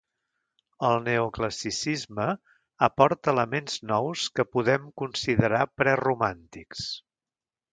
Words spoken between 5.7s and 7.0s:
preromàntics.